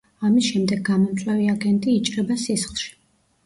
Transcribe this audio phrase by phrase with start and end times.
[0.27, 2.93] ამის შემდეგ გამომწვევი აგენტი იჭრება სისხლში.